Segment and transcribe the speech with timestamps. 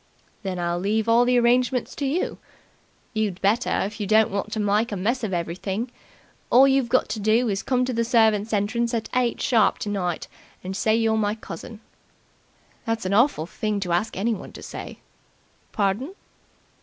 [0.41, 2.39] "Then I'll leave all the arrangements to you."
[3.13, 5.91] "You'd better, if you don't want to mike a mess of everything.
[6.49, 9.77] All you've got to do is to come to the servants' entrance at eight sharp
[9.77, 10.27] tonight
[10.63, 11.81] and say you're my cousin."
[12.83, 14.97] "That's an awful thing to ask anyone to say."
[15.71, 16.15] "Pardon?"